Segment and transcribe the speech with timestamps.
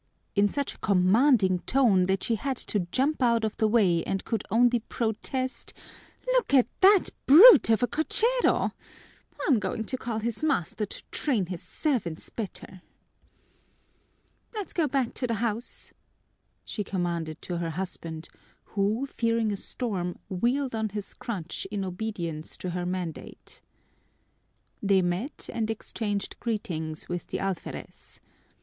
[0.33, 4.25] _"in such a commanding tone that she had to jump out of the way, and
[4.25, 5.73] could only protest:
[6.25, 8.71] "Look at that brute of a cochero!
[9.47, 12.81] I'm going to tell his master to train his servants better."
[14.55, 15.93] "Let's go back to the house,"
[16.65, 18.27] she commanded to her husband,
[18.73, 23.61] who, fearing a storm, wheeled on his crutch in obedience to her mandate.
[24.81, 28.19] They met and exchanged greetings with the alferez.